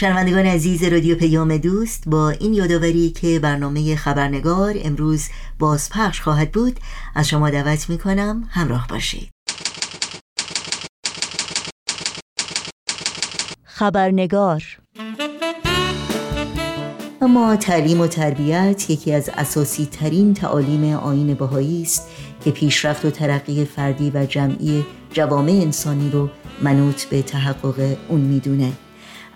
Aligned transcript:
شنوندگان 0.00 0.46
عزیز 0.46 0.84
رادیو 0.84 1.16
پیام 1.16 1.56
دوست 1.56 2.04
با 2.06 2.30
این 2.30 2.54
یادآوری 2.54 3.10
که 3.10 3.38
برنامه 3.38 3.96
خبرنگار 3.96 4.74
امروز 4.82 5.28
بازپخش 5.58 6.20
خواهد 6.20 6.52
بود 6.52 6.80
از 7.14 7.28
شما 7.28 7.50
دعوت 7.50 7.90
می 7.90 7.98
کنم 7.98 8.48
همراه 8.50 8.86
باشید. 8.88 9.30
خبرنگار 13.64 14.64
اما 17.20 17.56
تعلیم 17.56 18.00
و 18.00 18.06
تربیت 18.06 18.90
یکی 18.90 19.12
از 19.12 19.30
اساسی 19.34 19.86
ترین 19.86 20.34
تعالیم 20.34 20.94
آین 20.94 21.34
بهایی 21.34 21.82
است 21.82 22.08
که 22.44 22.50
پیشرفت 22.50 23.04
و 23.04 23.10
ترقی 23.10 23.64
فردی 23.64 24.10
و 24.14 24.26
جمعی 24.26 24.84
جوامع 25.12 25.52
انسانی 25.52 26.10
رو 26.10 26.30
منوط 26.62 27.04
به 27.04 27.22
تحقق 27.22 27.96
اون 28.08 28.20
می‌دونه. 28.20 28.72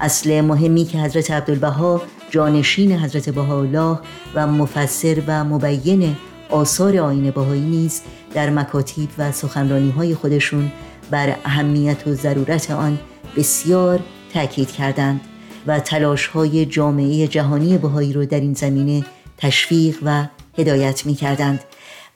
اصل 0.03 0.41
مهمی 0.41 0.85
که 0.85 0.99
حضرت 0.99 1.31
عبدالبها 1.31 2.03
جانشین 2.31 2.93
حضرت 2.99 3.31
بهاءالله 3.31 3.99
و 4.35 4.47
مفسر 4.47 5.23
و 5.27 5.45
مبین 5.45 6.17
آثار 6.51 6.99
آین 6.99 7.31
بهایی 7.31 7.61
نیز 7.61 8.01
در 8.35 8.51
مکاتیب 8.51 9.09
و 9.19 9.33
سخنرانی 9.33 9.91
های 9.91 10.15
خودشون 10.15 10.73
بر 11.11 11.37
اهمیت 11.45 12.07
و 12.07 12.15
ضرورت 12.15 12.71
آن 12.71 12.99
بسیار 13.37 14.01
تاکید 14.35 14.71
کردند 14.71 15.21
و 15.67 15.81
تلاش 15.81 16.27
های 16.27 16.67
جامعه 16.67 17.27
جهانی 17.27 17.79
بهایی 17.79 18.13
رو 18.13 18.27
در 18.27 18.41
این 18.41 18.55
زمینه 18.55 19.05
تشویق 19.37 19.99
و 20.03 20.27
هدایت 20.59 21.07
می 21.07 21.15
کردند 21.15 21.61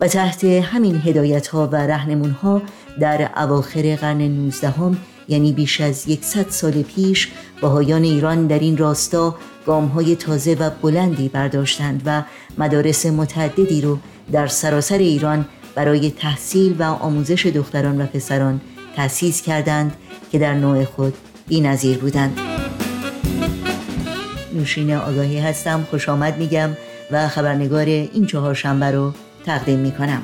و 0.01 0.09
تحت 0.09 0.45
همین 0.45 1.03
هدایت 1.05 1.47
ها 1.47 1.67
و 1.73 1.77
رهنمون 1.77 2.31
ها 2.31 2.63
در 3.01 3.31
اواخر 3.37 3.97
قرن 3.97 4.23
19 4.23 4.71
هم 4.71 4.97
یعنی 5.29 5.53
بیش 5.53 5.81
از 5.81 6.09
یکصد 6.09 6.51
سال 6.51 6.83
پیش 6.83 7.29
بهایان 7.61 8.03
ایران 8.03 8.47
در 8.47 8.59
این 8.59 8.77
راستا 8.77 9.37
گام 9.67 9.87
های 9.87 10.17
تازه 10.17 10.55
و 10.55 10.71
بلندی 10.83 11.29
برداشتند 11.29 12.03
و 12.07 12.23
مدارس 12.59 13.07
متعددی 13.07 13.81
رو 13.81 13.99
در 14.33 14.47
سراسر 14.47 14.99
ایران 14.99 15.47
برای 15.75 16.11
تحصیل 16.11 16.77
و 16.79 16.83
آموزش 16.83 17.47
دختران 17.47 18.01
و 18.01 18.07
پسران 18.07 18.61
تأسیس 18.97 19.43
کردند 19.43 19.97
که 20.33 20.39
در 20.39 20.55
نوع 20.55 20.85
خود 20.85 21.15
بی 21.49 21.61
نظیر 21.61 21.99
بودند. 21.99 22.41
نوشین 24.55 24.95
آگاهی 24.95 25.39
هستم 25.39 25.87
خوش 25.91 26.09
آمد 26.09 26.39
میگم 26.39 26.71
و 27.11 27.29
خبرنگار 27.29 27.85
این 27.87 28.27
چهار 28.27 28.55
شنبه 28.55 28.91
رو 28.91 29.13
تقدیم 29.47 29.79
می‌کنم. 29.79 30.23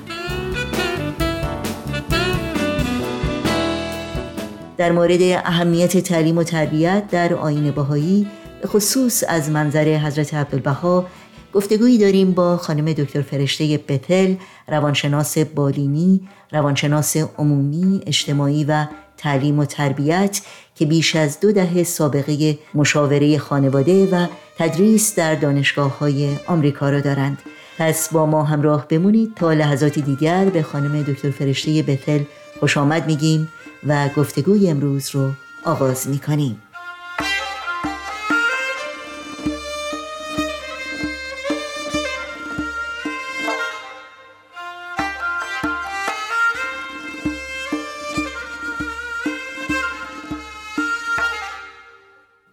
در 4.82 4.92
مورد 4.92 5.22
اهمیت 5.22 5.98
تعلیم 5.98 6.38
و 6.38 6.42
تربیت 6.42 7.02
در 7.10 7.34
آین 7.34 7.70
بهایی 7.70 8.26
خصوص 8.66 9.24
از 9.28 9.50
منظر 9.50 9.96
حضرت 9.96 10.34
عبدالبها 10.34 11.06
گفتگویی 11.52 11.98
داریم 11.98 12.32
با 12.32 12.56
خانم 12.56 12.92
دکتر 12.92 13.22
فرشته 13.22 13.80
بتل 13.88 14.34
روانشناس 14.68 15.38
بالینی 15.38 16.28
روانشناس 16.52 17.16
عمومی 17.16 18.02
اجتماعی 18.06 18.64
و 18.64 18.86
تعلیم 19.16 19.58
و 19.58 19.64
تربیت 19.64 20.40
که 20.74 20.86
بیش 20.86 21.16
از 21.16 21.40
دو 21.40 21.52
دهه 21.52 21.82
سابقه 21.82 22.58
مشاوره 22.74 23.38
خانواده 23.38 24.06
و 24.06 24.26
تدریس 24.58 25.14
در 25.14 25.34
دانشگاه 25.34 25.98
های 25.98 26.36
آمریکا 26.46 26.90
را 26.90 27.00
دارند. 27.00 27.38
پس 27.78 28.12
با 28.12 28.26
ما 28.26 28.44
همراه 28.44 28.88
بمونید. 28.88 29.34
تا 29.36 29.52
لحظاتی 29.52 30.02
دیگر 30.02 30.44
به 30.44 30.62
خانم 30.62 31.02
دکتر 31.02 31.30
فرشته 31.30 31.82
بتل 31.82 32.20
خوش 32.60 32.76
آمد 32.76 33.06
میگیم. 33.06 33.48
و 33.86 34.08
گفتگوی 34.16 34.68
امروز 34.70 35.10
رو 35.14 35.30
آغاز 35.64 36.08
می‌کنیم. 36.08 36.62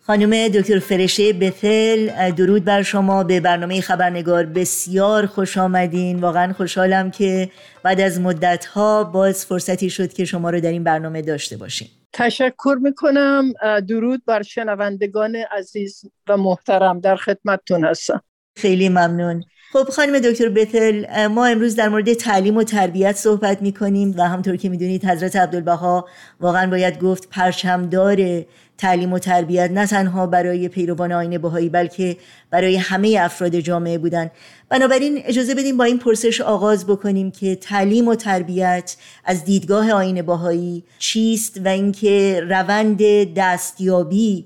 خانم 0.10 0.48
دکتر 0.48 0.80
فرشه 0.80 1.34
بتل 1.34 2.32
درود 2.32 2.66
بر 2.66 2.82
شما. 2.82 3.24
به 3.24 3.40
برنامه 3.40 3.82
خبرنگار 3.82 4.46
بسیار 4.46 5.26
خوش 5.26 5.58
آمدین. 5.58 6.20
واقعا 6.20 6.54
خوشحالم 6.54 7.12
که 7.12 7.50
بعد 7.84 8.02
از 8.02 8.22
مدت 8.22 8.66
ها 8.66 9.04
باز 9.04 9.46
فرصتی 9.46 9.90
شد 9.90 10.14
که 10.14 10.26
شما 10.26 10.50
رو 10.50 10.60
در 10.60 10.70
این 10.70 10.84
برنامه 10.84 11.22
داشته 11.22 11.58
باشیم. 11.58 11.88
تشکر 12.14 12.78
می‌کنم. 12.82 13.54
درود 13.88 14.22
بر 14.26 14.42
شنوندگان 14.42 15.36
عزیز 15.36 16.02
و 16.30 16.38
محترم. 16.38 17.00
در 17.00 17.16
خدمتتون 17.16 17.86
هستم. 17.86 18.22
خیلی 18.58 18.90
ممنون. 18.90 19.44
خب 19.74 19.90
خانم 19.90 20.20
دکتر 20.20 20.50
بتل 20.50 21.28
ما 21.28 21.46
امروز 21.46 21.76
در 21.76 21.90
مورد 21.90 22.14
تعلیم 22.14 22.58
و 22.58 22.64
تربیت 22.64 23.16
صحبت 23.16 23.62
می 23.62 23.72
کنیم 23.72 24.16
و 24.18 24.30
همطور 24.30 24.56
که 24.56 24.70
می‌دونید 24.70 25.06
حضرت 25.06 25.36
عبدالبها 25.36 26.08
واقعا 26.40 26.70
باید 26.70 27.00
گفت 27.00 27.30
پرچمدار 27.30 28.46
تعلیم 28.78 29.14
و 29.14 29.20
تربیت 29.20 29.72
نه 29.72 29.88
تنها 29.88 30.28
برای 30.28 30.68
پیروان 30.68 31.12
آین 31.12 31.38
بهایی 31.38 31.70
بلکه 31.70 32.18
برای 32.50 32.76
همه 32.76 33.18
افراد 33.22 33.56
جامعه 33.60 33.98
بودن. 33.98 34.32
بنابراین 34.70 35.22
اجازه 35.26 35.56
بدیم 35.56 35.78
با 35.78 35.84
این 35.84 36.00
پرسش 36.00 36.42
آغاز 36.42 36.88
بکنیم 36.88 37.32
که 37.32 37.56
تعلیم 37.56 38.08
و 38.08 38.16
تربیت 38.16 38.96
از 39.26 39.46
دیدگاه 39.46 39.92
آین 39.92 40.22
بهایی 40.22 40.84
چیست 41.00 41.62
و 41.66 41.68
اینکه 41.68 42.44
روند 42.50 43.00
دستیابی 43.34 44.46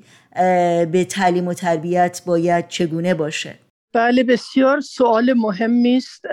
به 0.92 1.08
تعلیم 1.10 1.48
و 1.48 1.54
تربیت 1.54 2.22
باید 2.26 2.68
چگونه 2.68 3.14
باشه. 3.14 3.63
بله 3.94 4.24
بسیار 4.24 4.82
سوال 4.82 5.34
مهمی 5.34 5.98
است. 5.98 6.26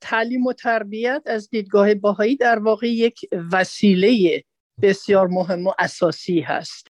تعلیم 0.00 0.46
و 0.46 0.52
تربیت 0.52 1.22
از 1.26 1.50
دیدگاه 1.50 1.94
باهایی 1.94 2.36
در 2.36 2.58
واقع 2.58 2.88
یک 2.88 3.20
وسیله 3.52 4.42
بسیار 4.82 5.26
مهم 5.26 5.66
و 5.66 5.72
اساسی 5.78 6.40
هست 6.40 6.88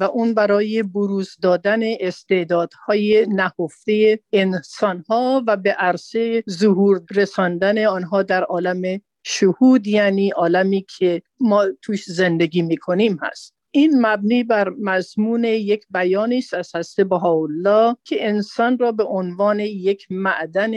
و 0.00 0.04
اون 0.04 0.34
برای 0.34 0.82
بروز 0.82 1.36
دادن 1.42 1.80
استعدادهای 2.00 3.26
نهفته 3.28 4.20
انسانها 4.32 5.44
و 5.46 5.56
به 5.56 5.72
عرصه 5.72 6.44
ظهور 6.50 7.02
رساندن 7.10 7.84
آنها 7.84 8.22
در 8.22 8.42
عالم 8.42 9.00
شهود 9.24 9.86
یعنی 9.86 10.30
عالمی 10.30 10.86
که 10.98 11.22
ما 11.40 11.66
توش 11.82 12.04
زندگی 12.04 12.62
می‌کنیم 12.62 13.18
هست. 13.22 13.54
این 13.76 14.06
مبنی 14.06 14.44
بر 14.44 14.68
مضمون 14.68 15.44
یک 15.44 15.84
بیانی 15.90 16.38
است 16.38 16.54
از 16.54 16.76
حضرت 16.76 17.06
بهاءالله 17.06 17.96
که 18.04 18.28
انسان 18.28 18.78
را 18.78 18.92
به 18.92 19.04
عنوان 19.04 19.60
یک 19.60 20.06
معدن 20.10 20.72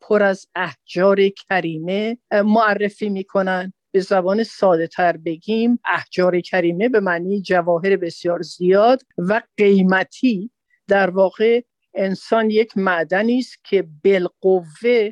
پر 0.00 0.22
از 0.22 0.46
احجار 0.54 1.28
کریمه 1.28 2.18
معرفی 2.32 3.08
می‌کنند. 3.08 3.72
به 3.92 4.00
زبان 4.00 4.42
ساده 4.42 4.86
تر 4.86 5.16
بگیم 5.16 5.78
احجار 5.84 6.40
کریمه 6.40 6.88
به 6.88 7.00
معنی 7.00 7.42
جواهر 7.42 7.96
بسیار 7.96 8.42
زیاد 8.42 9.02
و 9.18 9.42
قیمتی. 9.56 10.50
در 10.88 11.10
واقع 11.10 11.62
انسان 11.94 12.50
یک 12.50 12.78
معدنی 12.78 13.38
است 13.38 13.64
که 13.64 13.88
بالقوه 14.04 15.10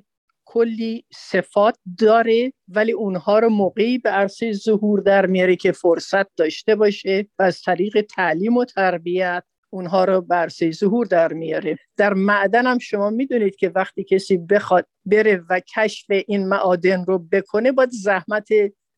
کلی 0.53 1.05
صفات 1.13 1.79
داره 1.99 2.53
ولی 2.69 2.93
اونها 2.93 3.39
رو 3.39 3.49
موقعی 3.49 3.99
به 3.99 4.11
عرصه 4.11 4.53
ظهور 4.53 5.01
در 5.01 5.27
میاره 5.27 5.57
که 5.57 5.73
فرصت 5.73 6.37
داشته 6.37 6.75
باشه 6.75 7.27
و 7.39 7.43
از 7.43 7.63
طریق 7.63 8.01
تعلیم 8.01 8.57
و 8.57 8.65
تربیت 8.65 9.43
اونها 9.71 10.05
رو 10.05 10.27
عرصه 10.31 10.71
ظهور 10.71 11.07
در 11.07 11.33
میاره. 11.33 11.77
در 11.97 12.15
معدن 12.15 12.67
هم 12.67 12.79
شما 12.79 13.11
می‌دونید 13.11 13.57
که 13.57 13.73
وقتی 13.75 14.05
کسی 14.05 14.39
بخواد 14.39 14.87
بره 15.05 15.43
و 15.51 15.61
کشف 15.77 16.07
این 16.27 16.49
معادن 16.49 17.05
رو 17.05 17.19
بکنه 17.19 17.73
باید 17.73 17.91
زحمت 17.91 18.49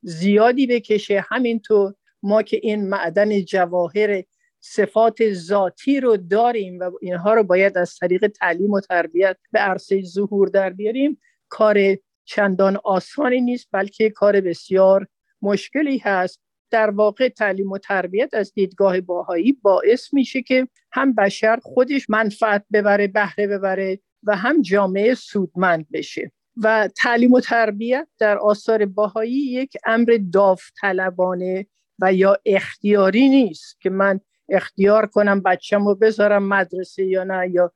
زیادی 0.03 0.67
بکشه. 0.67 1.25
همینطور 1.29 1.95
ما 2.23 2.43
که 2.43 2.61
این 2.63 2.89
معدن 2.89 3.45
جواهر 3.45 4.23
صفات 4.61 5.33
ذاتی 5.33 6.01
رو 6.01 6.17
داریم 6.17 6.79
و 6.79 6.91
اینها 7.01 7.35
رو 7.35 7.43
باید 7.43 7.79
از 7.79 7.97
طریق 7.97 8.27
تعلیم 8.27 8.71
و 8.71 8.81
تربیت 8.81 9.37
به 9.53 9.59
عرصه 9.59 10.03
ظهور 10.03 10.49
در 10.49 10.71
بیاریم. 10.71 11.19
کار 11.53 11.79
چندان 12.25 12.79
آسانی 12.85 13.41
نیست 13.41 13.69
بلکه 13.73 14.11
کار 14.11 14.41
بسیار 14.41 15.07
مشکلی 15.43 15.99
هست. 15.99 16.41
در 16.71 16.91
واقع 16.91 17.29
تعلیم 17.29 17.73
و 17.73 17.79
تربیت 17.79 18.35
از 18.35 18.53
دیدگاه 18.55 19.01
باهایی 19.01 19.53
باعث 19.53 20.15
میشه 20.15 20.43
که 20.43 20.69
هم 20.93 21.15
بشر 21.15 21.59
خودش 21.63 22.11
منفعت 22.11 22.65
ببره 22.73 23.07
بهره 23.07 23.47
ببره 23.47 23.99
و 24.23 24.37
هم 24.37 24.63
جامعه 24.63 25.15
سودمند 25.15 25.87
بشه. 25.93 26.33
و 26.57 26.89
تعلیم 26.97 27.33
و 27.33 27.41
تربیت 27.41 28.09
در 28.19 28.39
آثار 28.39 28.87
باهایی 28.87 29.33
یک 29.33 29.77
امر 29.87 30.19
داوطلبانه 30.33 31.67
و 31.99 32.13
یا 32.13 32.37
اختیاری 32.47 33.29
نیست 33.29 33.81
که 33.81 33.91
من 33.91 34.21
اختیار 34.49 35.07
کنم 35.07 35.41
بچم 35.41 35.89
رو 35.89 35.95
بذارم 35.95 36.49
مدرسه 36.49 37.05
یا 37.05 37.25
نه 37.25 37.51
یا 37.51 37.73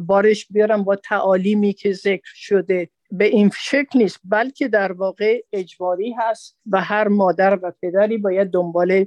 بارش 0.00 0.46
بیارم 0.50 0.84
با 0.84 0.96
تعالیمی 0.96 1.72
که 1.72 1.92
ذکر 1.92 2.32
شده 2.34 2.90
به 3.12 3.24
این 3.24 3.50
شکل 3.58 3.98
نیست 3.98 4.20
بلکه 4.24 4.68
در 4.68 4.92
واقع 4.92 5.42
اجباری 5.52 6.12
هست 6.18 6.56
و 6.66 6.80
هر 6.80 7.08
مادر 7.08 7.58
و 7.62 7.72
پدری 7.82 8.18
باید 8.18 8.50
دنبال 8.50 9.06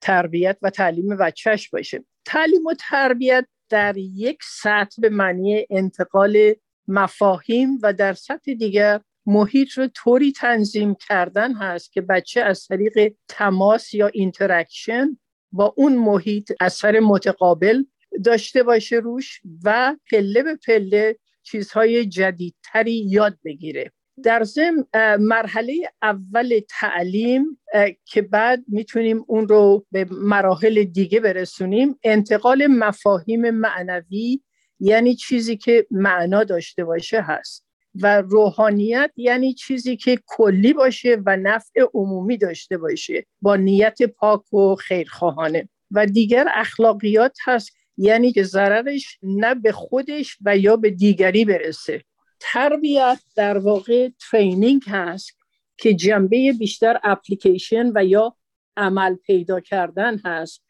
تربیت 0.00 0.58
و 0.62 0.70
تعلیم 0.70 1.16
بچهش 1.16 1.70
باشه. 1.70 2.04
تعلیم 2.24 2.66
و 2.66 2.74
تربیت 2.80 3.46
در 3.68 3.96
یک 3.96 4.38
سطح 4.42 5.00
به 5.02 5.08
معنی 5.08 5.66
انتقال 5.70 6.54
مفاهیم 6.88 7.78
و 7.82 7.92
در 7.92 8.12
سطح 8.12 8.54
دیگر 8.54 9.00
محیط 9.26 9.72
رو 9.72 9.86
طوری 9.86 10.32
تنظیم 10.32 10.94
کردن 10.94 11.54
هست 11.54 11.92
که 11.92 12.00
بچه 12.00 12.40
از 12.40 12.66
طریق 12.66 13.14
تماس 13.28 13.94
یا 13.94 14.06
interaction 14.06 15.18
با 15.52 15.74
اون 15.76 15.96
محیط 15.96 16.52
اثر 16.60 17.00
متقابل 17.00 17.84
داشته 18.24 18.62
باشه 18.62 18.96
روش 18.96 19.40
و 19.64 19.96
پله 20.10 20.42
به 20.42 20.56
پله 20.66 21.18
چیزهای 21.50 22.06
جدیدتری 22.06 22.92
یاد 22.92 23.38
بگیره. 23.44 23.92
در 24.24 24.44
ضمن 24.44 24.84
مرحله 25.20 25.72
اول 26.02 26.60
تعلیم 26.80 27.60
که 28.04 28.22
بعد 28.22 28.64
می‌تونیم 28.68 29.24
اون 29.26 29.48
رو 29.48 29.86
به 29.92 30.06
مراحل 30.10 30.84
دیگه 30.84 31.20
برسونیم 31.20 31.98
انتقال 32.04 32.66
مفاهیم 32.66 33.50
معنوی 33.50 34.40
یعنی 34.80 35.14
چیزی 35.14 35.56
که 35.56 35.86
معنا 35.90 36.44
داشته 36.44 36.84
باشه 36.84 37.20
هست. 37.20 37.68
و 38.02 38.20
روحانیت 38.20 39.10
یعنی 39.16 39.54
چیزی 39.54 39.96
که 39.96 40.18
کلی 40.26 40.72
باشه 40.72 41.22
و 41.26 41.36
نفع 41.36 41.84
عمومی 41.94 42.36
داشته 42.36 42.78
باشه 42.78 43.26
با 43.42 43.56
نیت 43.56 44.02
پاک 44.02 44.54
و 44.54 44.74
خیرخواهانه. 44.74 45.68
و 45.90 46.06
دیگر 46.06 46.46
اخلاقیات 46.54 47.36
هست 47.44 47.70
یعنی 47.98 48.32
که 48.32 48.42
ضررش 48.42 49.18
نه 49.22 49.54
به 49.54 49.72
خودش 49.72 50.36
و 50.44 50.56
یا 50.56 50.76
به 50.76 50.90
دیگری 50.90 51.44
برسه. 51.44 52.04
تربیت 52.40 53.18
در 53.36 53.58
واقع 53.58 54.08
ترینینگ 54.30 54.82
هست 54.86 55.38
که 55.76 55.94
جنبه 55.94 56.52
بیشتر 56.58 57.00
اپلیکیشن 57.04 57.92
و 57.94 58.04
یا 58.04 58.36
عمل 58.76 59.14
پیدا 59.14 59.60
کردن 59.60 60.18
هست 60.24 60.64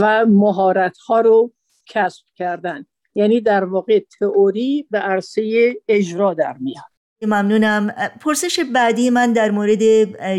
و 0.00 0.26
مهارت 0.26 0.98
ها 0.98 1.20
رو 1.20 1.52
کسب 1.88 2.24
کردن. 2.36 2.86
یعنی 3.14 3.40
در 3.40 3.64
واقع 3.64 4.02
تئوری 4.20 4.86
به 4.90 4.98
عرصه 4.98 5.74
اجرا 5.88 6.34
در 6.34 6.56
میاد. 6.60 6.84
ممنونم. 7.22 7.94
پرسش 8.20 8.60
بعدی 8.74 9.10
من 9.10 9.32
در 9.32 9.50
مورد 9.50 9.82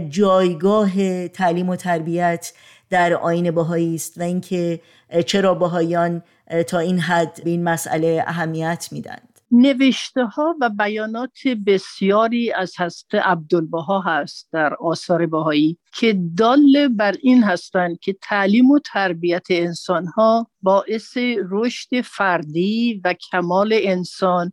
جایگاه 0.10 1.28
تعلیم 1.28 1.70
و 1.70 1.76
تربیت. 1.76 2.54
در 2.96 3.14
آین 3.14 3.52
باهایی 3.52 3.96
است 3.96 4.18
و 4.18 4.22
اینکه 4.24 4.82
چرا 5.26 5.54
باهایان 5.54 6.22
تا 6.68 6.80
این 6.80 7.00
حد 7.00 7.44
به 7.44 7.50
این 7.50 7.64
مسئله 7.64 8.24
اهمیت 8.28 8.88
میدن 8.92 9.18
نوشته 9.52 10.26
ها 10.26 10.56
و 10.62 10.70
بیانات 10.70 11.48
بسیاری 11.68 12.52
از 12.52 12.80
حضرت 12.80 13.16
عبدالبها 13.16 14.00
هست 14.00 14.50
در 14.52 14.74
آثار 14.74 15.26
بهایی 15.26 15.78
که 15.94 16.20
دال 16.38 16.88
بر 16.88 17.16
این 17.22 17.44
هستند 17.44 18.00
که 18.00 18.16
تعلیم 18.22 18.72
و 18.72 18.80
تربیت 18.80 19.48
انسان 19.50 20.06
ها 20.06 20.48
باعث 20.62 21.18
رشد 21.50 22.02
فردی 22.02 23.02
و 23.06 23.14
کمال 23.14 23.80
انسان 23.82 24.52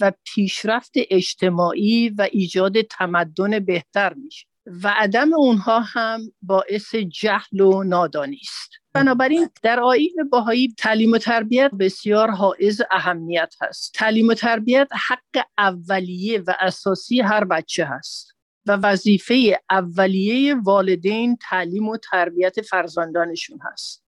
و 0.00 0.12
پیشرفت 0.24 0.92
اجتماعی 0.94 2.08
و 2.08 2.28
ایجاد 2.32 2.82
تمدن 2.82 3.58
بهتر 3.58 4.14
میشه. 4.14 4.47
و 4.84 4.94
عدم 4.96 5.34
اونها 5.34 5.80
هم 5.80 6.20
باعث 6.42 6.94
جهل 6.94 7.60
و 7.60 7.82
نادانی 7.84 8.40
است. 8.42 8.70
بنابراین 8.92 9.48
در 9.62 9.80
آیین 9.80 10.28
باهایی 10.32 10.74
تعلیم 10.78 11.12
و 11.12 11.18
تربیت 11.18 11.70
بسیار 11.70 12.30
حائز 12.30 12.82
اهمیت 12.90 13.54
هست. 13.60 13.94
تعلیم 13.94 14.28
و 14.28 14.34
تربیت 14.34 14.88
حق 15.08 15.44
اولیه 15.58 16.42
و 16.46 16.54
اساسی 16.60 17.20
هر 17.20 17.44
بچه 17.44 17.84
هست 17.84 18.34
و 18.66 18.72
وظیفه 18.72 19.60
اولیه 19.70 20.54
والدین 20.54 21.36
تعلیم 21.50 21.88
و 21.88 21.96
تربیت 21.96 22.60
فرزندانشون 22.60 23.58
هست. 23.72 24.04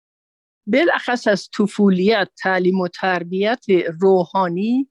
بالاخص 0.67 1.27
از 1.27 1.49
طفولیت 1.57 2.29
تعلیم 2.37 2.79
و 2.79 2.87
تربیت 2.87 3.65
روحانی 4.01 4.89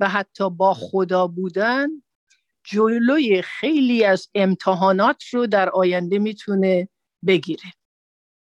و 0.00 0.08
حتی 0.08 0.50
با 0.50 0.74
خدا 0.74 1.26
بودن 1.26 1.88
جلوی 2.64 3.42
خیلی 3.42 4.04
از 4.04 4.28
امتحانات 4.34 5.24
رو 5.32 5.46
در 5.46 5.70
آینده 5.70 6.18
می‌تونه 6.18 6.88
بگیره. 7.26 7.72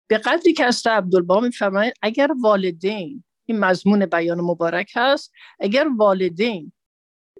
به 0.08 0.18
قدری 0.18 0.52
که 0.52 0.64
از 0.64 0.86
عبدالبا 0.86 1.40
میفرمایید 1.40 1.94
اگر 2.02 2.30
والدین 2.42 3.24
این 3.46 3.58
مضمون 3.58 4.06
بیان 4.06 4.40
مبارک 4.40 4.92
هست 4.96 5.32
اگر 5.60 5.88
والدین 5.98 6.72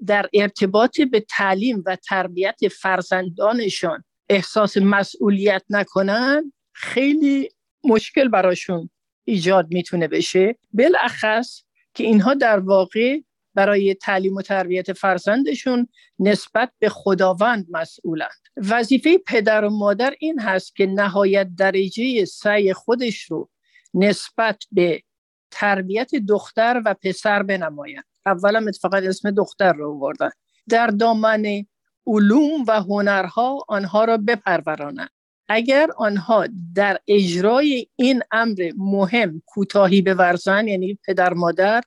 در 0.07 0.29
ارتباط 0.35 1.01
به 1.01 1.21
تعلیم 1.21 1.83
و 1.87 1.97
تربیت 1.97 2.69
فرزندانشان 2.81 4.05
احساس 4.29 4.77
مسئولیت 4.77 5.63
نکنن 5.71 6.53
خیلی 6.73 7.49
مشکل 7.85 8.29
براشون 8.29 8.91
ایجاد 9.25 9.67
می‌تونه 9.71 10.09
بشه. 10.09 10.59
بالاخص 10.73 11.63
که 11.95 12.05
اینها 12.05 12.35
در 12.35 12.59
واقع 12.59 13.19
برای 13.55 13.95
تعلیم 13.95 14.35
و 14.35 14.43
تربیت 14.43 14.93
فرزندشون 14.93 15.89
نسبت 16.19 16.73
به 16.79 16.89
خداوند 16.89 17.67
مسئولند. 17.71 18.41
وظیفه 18.57 19.19
پدر 19.19 19.65
و 19.65 19.71
مادر 19.71 20.15
این 20.21 20.41
هست 20.41 20.77
که 20.77 20.87
نهایت 20.87 21.49
درجه 21.57 22.25
سعی 22.25 22.73
خودش 22.73 23.23
رو 23.23 23.51
نسبت 23.95 24.65
به 24.73 25.03
تربیت 25.51 26.15
دختر 26.15 26.83
و 26.85 26.95
پسر 26.95 27.43
بنمایند 27.43 28.05
اولا 28.27 28.65
اتفاقا 28.69 28.97
اسم 28.97 29.31
دختر 29.31 29.73
رو 29.73 29.91
آوردن. 29.95 30.31
در 30.69 30.87
دامن 30.87 31.65
علوم 32.07 32.65
و 32.69 32.81
هنرها 32.81 33.65
آنها 33.69 34.05
را 34.05 34.17
بپرورانند. 34.17 35.11
اگر 35.53 35.89
آنها 35.97 36.47
در 36.75 37.01
اجرای 37.09 37.87
این 37.97 38.23
امر 38.33 38.71
مهم 38.77 39.43
کوتاهی 39.47 40.03
بورزن 40.03 40.69
یعنی 40.69 40.99
پدر 41.07 41.33
مادر 41.33 41.83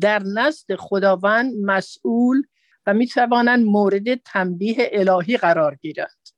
در 0.00 0.22
نزد 0.22 0.74
خداوند 0.76 1.52
مسئول 1.62 2.42
و 2.86 2.94
می 2.94 3.06
توانند 3.06 3.66
مورد 3.66 4.14
تنبیه 4.14 4.76
الهی 4.92 5.36
قرار 5.36 5.74
گیرند. 5.74 6.28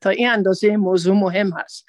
تا 0.00 0.10
این 0.10 0.28
اندازه 0.28 0.76
موضوع 0.76 1.16
مهم 1.16 1.52
هست. 1.52 1.86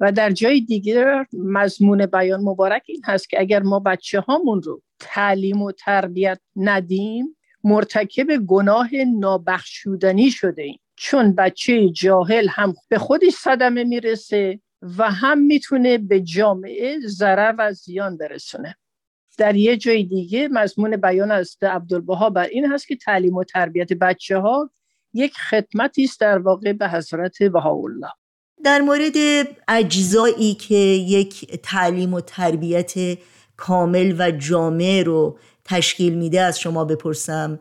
و 0.00 0.12
در 0.12 0.30
جای 0.30 0.60
دیگر 0.60 1.26
مضمون 1.32 2.06
بیان 2.06 2.40
مبارک 2.40 2.82
این 2.86 3.02
هست 3.04 3.30
که 3.30 3.40
اگر 3.40 3.62
ما 3.62 3.78
بچه 3.78 4.20
هامون 4.20 4.62
رو 4.62 4.82
تعلیم 5.00 5.62
و 5.62 5.72
تربیت 5.72 6.40
ندیم 6.56 7.36
مرتکب 7.64 8.36
گناه 8.36 8.90
نابخشودنی 9.18 10.30
شده 10.30 10.62
ایم. 10.62 10.80
چون 10.96 11.34
بچه 11.34 11.88
جاهل 11.88 12.48
هم 12.50 12.74
به 12.88 12.98
خودش 12.98 13.32
صدمه 13.32 13.84
می‌رسه 13.84 14.60
و 14.98 15.10
هم 15.10 15.38
می‌تونه 15.38 15.98
به 15.98 16.20
جامعه 16.20 16.98
ضرر 17.06 17.54
و 17.58 17.72
زیان 17.72 18.16
برسونه. 18.16 18.76
در 19.38 19.56
یه 19.56 19.76
جای 19.76 20.04
دیگه 20.04 20.48
مضمون 20.48 20.96
بیان 20.96 21.30
از 21.30 21.56
عبدالبها 21.62 22.30
بر 22.30 22.46
این 22.46 22.72
هست 22.72 22.88
که 22.88 22.96
تعلیم 22.96 23.34
و 23.34 23.44
تربیت 23.44 23.92
بچه 23.92 24.38
ها 24.38 24.70
یک 25.14 25.34
خدمتی 25.34 26.04
است 26.04 26.20
در 26.20 26.38
واقع 26.38 26.72
به 26.72 26.88
حضرت 26.88 27.42
بهاءالله. 27.42 28.08
در 28.64 28.80
مورد 28.80 29.12
اجزایی 29.68 30.54
که 30.54 30.74
یک 30.74 31.60
تعلیم 31.62 32.14
و 32.14 32.20
تربیت 32.20 32.94
کامل 33.56 34.14
و 34.18 34.30
جامع 34.30 35.02
رو 35.06 35.38
تشکیل 35.64 36.14
میده 36.14 36.40
از 36.40 36.60
شما 36.60 36.84
بپرسم 36.84 37.58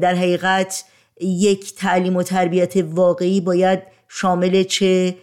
در 0.00 0.14
حقیقت 0.14 0.84
یک 1.20 1.74
تعلیم 1.74 2.16
و 2.16 2.22
تربیت 2.22 2.76
واقعی 2.76 3.40
باید 3.40 3.82
شامل 4.08 4.62
چه 4.62 5.16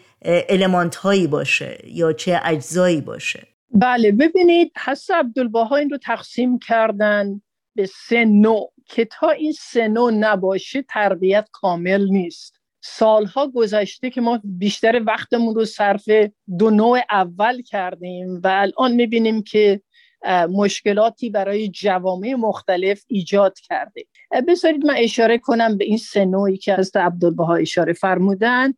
المانت 0.49 0.95
هایی 0.95 1.27
باشه 1.27 1.77
یا 1.85 2.13
چه 2.13 2.41
اجزایی 2.43 3.01
باشه؟ 3.01 3.47
بله 3.71 4.11
ببینید 4.11 4.71
حس 4.85 5.11
عبدالباها 5.11 5.75
این 5.75 5.89
رو 5.89 5.97
تقسیم 5.97 6.59
کردن 6.59 7.41
به 7.75 7.85
سه 7.85 8.25
نوع 8.25 8.73
که 8.85 9.05
تا 9.05 9.29
این 9.29 9.51
سه 9.51 9.87
نوع 9.87 10.11
نباشه 10.11 10.81
تربیت 10.81 11.47
کامل 11.51 12.07
نیست. 12.09 12.57
سالها 12.81 13.47
گذشته 13.47 14.09
که 14.09 14.21
ما 14.21 14.41
بیشتر 14.43 15.01
وقتمون 15.07 15.55
رو 15.55 15.65
صرف 15.65 16.09
دو 16.59 16.69
نوع 16.69 16.99
اول 17.09 17.61
کردیم 17.61 18.41
و 18.43 18.47
الان 18.47 18.91
می‌بینیم 18.91 19.43
که 19.43 19.81
مشکلاتی 20.49 21.29
برای 21.29 21.69
جوامع 21.69 22.33
مختلف 22.33 23.03
ایجاد 23.07 23.59
کرده. 23.59 24.05
بذارید 24.47 24.85
من 24.85 24.95
اشاره 24.97 25.37
کنم 25.37 25.77
به 25.77 25.85
این 25.85 25.97
سه 25.97 26.25
نوعی 26.25 26.57
که 26.57 26.73
از 26.79 26.91
عبدالبها 26.95 27.55
اشاره 27.55 27.93
فرمودن. 27.93 28.73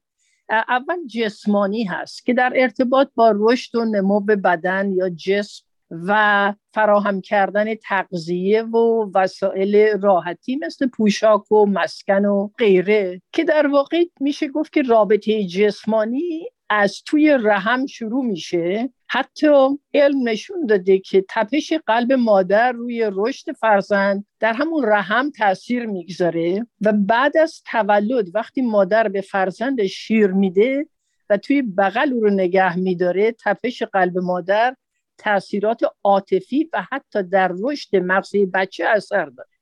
اول 0.49 1.07
جسمانی 1.07 1.83
هست 1.83 2.25
که 2.25 2.33
در 2.33 2.53
ارتباط 2.55 3.07
با 3.15 3.33
رشد 3.35 3.75
و 3.75 3.85
نمو 3.85 4.19
بدن 4.19 4.91
یا 4.91 5.09
جسم 5.09 5.65
و 5.91 6.53
فراهم 6.73 7.21
کردن 7.21 7.75
تغذیه 7.75 8.63
و 8.63 9.11
وسایل 9.15 10.01
راحتی 10.01 10.55
مثل 10.55 10.87
پوشاک 10.87 11.51
و 11.51 11.65
مسکن 11.65 12.25
و 12.25 12.49
غیره 12.57 13.21
که 13.31 13.43
در 13.43 13.67
واقع 13.67 14.05
میشه 14.19 14.47
گفت 14.47 14.73
که 14.73 14.81
رابطه 14.81 15.43
جسمانی 15.43 16.49
از 16.69 17.03
توی 17.05 17.37
رحم 17.41 17.85
شروع 17.85 18.25
میشه. 18.25 18.89
حتی 19.07 19.47
علم 19.93 20.29
نشون 20.29 20.65
داده 20.65 20.99
که 20.99 21.25
تپش 21.29 21.73
قلب 21.73 22.13
مادر 22.13 22.71
روی 22.71 23.09
رشد 23.13 23.51
فرزند 23.51 24.25
در 24.39 24.53
همون 24.53 24.85
رحم 24.85 25.31
تاثیر 25.31 25.85
می‌گذاره 25.85 26.67
و 26.81 26.93
بعد 26.93 27.37
از 27.37 27.61
تولد 27.71 28.35
وقتی 28.35 28.61
مادر 28.61 29.07
به 29.07 29.21
فرزند 29.21 29.85
شیر 29.85 30.27
میده 30.27 30.85
و 31.29 31.37
توی 31.37 31.61
بغل 31.61 32.13
او 32.13 32.19
رو 32.21 32.29
نگه 32.29 32.77
میداره 32.77 33.31
تپش 33.31 33.83
قلب 33.83 34.17
مادر 34.17 34.75
تاثیرات 35.17 35.81
عاطفی 36.03 36.69
و 36.73 36.85
حتی 36.91 37.23
در 37.23 37.51
رشد 37.59 37.95
مغزی 37.95 38.45
بچه 38.45 38.85
اثر 38.85 39.25
داره. 39.25 39.58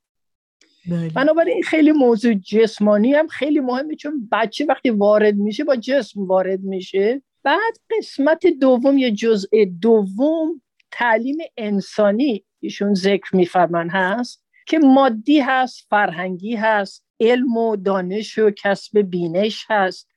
بله. 0.88 1.08
بنابراین 1.08 1.62
خیلی 1.62 1.92
موضوع 1.92 2.34
جسمانی 2.34 3.12
هم 3.12 3.26
خیلی 3.26 3.60
مهمه 3.60 3.94
چون 3.94 4.28
بچه 4.32 4.64
وقتی 4.64 4.90
وارد 4.90 5.34
میشه 5.34 5.64
با 5.64 5.76
جسم 5.76 6.26
وارد 6.26 6.60
میشه 6.60 7.22
بعد 7.42 7.78
قسمت 7.98 8.46
دوم 8.46 8.98
یا 8.98 9.10
جزء 9.10 9.64
دوم 9.80 10.62
تعلیم 10.90 11.36
انسانی 11.56 12.44
ایشون 12.60 12.94
ذکر 12.94 13.36
میفرمن 13.36 13.88
هست 13.90 14.44
که 14.66 14.78
مادی 14.78 15.40
هست 15.40 15.86
فرهنگی 15.90 16.54
هست 16.54 17.04
علم 17.20 17.56
و 17.56 17.76
دانش 17.76 18.38
و 18.38 18.50
کسب 18.50 18.98
بینش 18.98 19.66
هست 19.68 20.08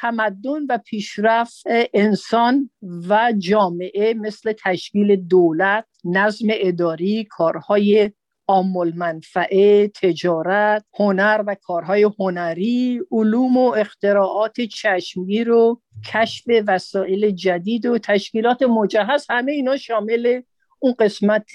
تمدن 0.00 0.66
و 0.68 0.78
پیشرفت 0.78 1.62
انسان 1.94 2.70
و 3.08 3.32
جامعه 3.38 4.14
مثل 4.14 4.52
تشکیل 4.64 5.16
دولت 5.16 5.84
نظم 6.04 6.48
اداری 6.50 7.24
کارهای 7.30 8.10
آمول 8.46 8.92
منفعه 8.96 9.88
تجارت 9.88 10.84
هنر 10.98 11.44
و 11.46 11.54
کارهای 11.62 12.10
هنری 12.18 13.00
علوم 13.12 13.56
و 13.56 13.74
اختراعات 13.74 14.60
چشمگیر 14.60 15.50
و 15.50 15.80
کشف 16.12 16.44
وسایل 16.66 17.30
جدید 17.30 17.86
و 17.86 17.98
تشکیلات 17.98 18.62
مجهز 18.62 19.26
همه 19.30 19.52
اینا 19.52 19.76
شامل 19.76 20.40
اون 20.78 20.94
قسمت 20.98 21.50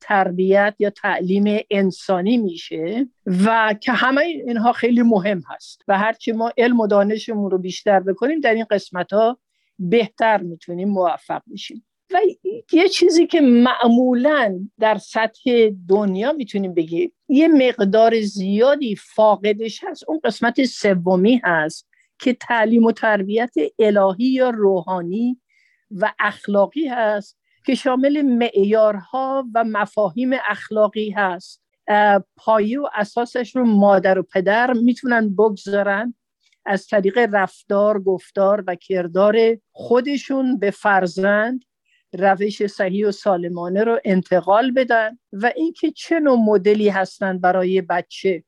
تربیت 0.00 0.74
یا 0.78 0.90
تعلیم 0.90 1.58
انسانی 1.70 2.36
میشه 2.36 3.08
و 3.26 3.74
که 3.80 3.92
همه 3.92 4.20
اینها 4.20 4.72
خیلی 4.72 5.02
مهم 5.02 5.42
هست 5.48 5.82
و 5.88 5.98
هرچی 5.98 6.32
ما 6.32 6.52
علم 6.58 6.80
و 6.80 6.86
دانشمون 6.86 7.50
رو 7.50 7.58
بیشتر 7.58 8.00
بکنیم 8.00 8.40
در 8.40 8.54
این 8.54 8.66
قسمت 8.70 9.12
ها 9.12 9.38
بهتر 9.78 10.42
می‌تونیم 10.42 10.88
موفق 10.88 11.42
بشیم. 11.52 11.84
و 12.12 12.18
یه 12.72 12.88
چیزی 12.88 13.26
که 13.26 13.40
معمولا 13.40 14.60
در 14.78 14.98
سطح 14.98 15.70
دنیا 15.88 16.32
می‌تونیم 16.32 16.74
بگیم 16.74 17.12
یه 17.28 17.48
مقدار 17.48 18.20
زیادی 18.20 18.96
فاقدش 18.96 19.84
هست. 19.84 20.04
اون 20.08 20.20
قسمت 20.24 20.64
سومی 20.64 21.40
هست 21.44 21.88
که 22.18 22.32
تعلیم 22.32 22.84
و 22.84 22.92
تربیت 22.92 23.54
الهی 23.78 24.24
یا 24.24 24.50
روحانی 24.50 25.40
و 25.90 26.12
اخلاقی 26.18 26.86
هست 26.86 27.38
که 27.66 27.74
شامل 27.74 28.22
معیارها 28.22 29.44
و 29.54 29.64
مفاهیم 29.64 30.30
اخلاقی 30.48 31.10
هست. 31.10 31.62
پایه 32.36 32.80
و 32.80 32.88
اساسش 32.94 33.56
رو 33.56 33.64
مادر 33.64 34.18
و 34.18 34.22
پدر 34.22 34.72
می‌تونن 34.72 35.34
بگذارن 35.34 36.14
از 36.66 36.86
طریق 36.86 37.18
رفتار، 37.32 38.02
گفتار 38.02 38.64
و 38.66 38.74
کردار 38.74 39.36
خودشون 39.72 40.58
به 40.58 40.70
فرزند 40.70 41.64
روش 42.12 42.66
صحیح 42.66 43.06
و 43.06 43.10
سالمانه 43.10 43.84
رو 43.84 44.00
انتقال 44.04 44.70
بدن 44.70 45.18
و 45.32 45.52
اینکه 45.56 45.90
چه 45.90 46.20
نوع 46.20 46.38
مدلی 46.38 46.88
هستن 46.88 47.38
برای 47.38 47.80
بچه 47.80 48.44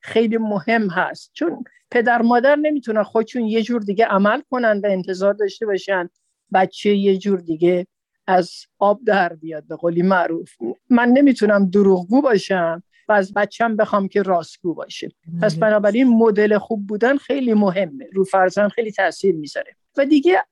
خیلی 0.00 0.36
مهم 0.36 0.88
هست. 0.88 1.30
چون 1.32 1.64
پدر 1.90 2.22
مادر 2.22 2.56
نمی‌تونن 2.56 3.02
خودشون 3.02 3.42
یه 3.42 3.62
جور 3.62 3.82
دیگه 3.82 4.04
عمل 4.04 4.40
کنن 4.50 4.80
و 4.84 4.86
انتظار 4.86 5.32
داشته 5.32 5.66
باشن 5.66 6.08
بچه 6.52 6.94
یه 6.94 7.18
جور 7.18 7.40
دیگه 7.40 7.86
از 8.26 8.52
آب 8.78 9.00
در 9.06 9.32
بیاد 9.34 9.66
به 9.66 9.76
قولی 9.76 10.02
معروف. 10.02 10.50
من 10.90 11.08
نمی‌تونم 11.08 11.70
دروغگو 11.70 12.22
باشم 12.22 12.82
و 13.08 13.12
از 13.12 13.34
بچم 13.34 13.76
بخوام 13.76 14.08
که 14.08 14.22
راستگو 14.22 14.74
باشه. 14.74 15.08
پس 15.42 15.56
بنابراین 15.56 16.08
مدل 16.08 16.58
خوب 16.58 16.86
بودن 16.86 17.16
خیلی 17.16 17.54
مهمه. 17.54 18.06
رو 18.12 18.24
فرزند 18.24 18.70
خیلی 18.70 18.92
تاثیر 18.92 19.34
می‌ذاره. 19.34 19.76
و 19.96 20.04
دیگه 20.04 20.44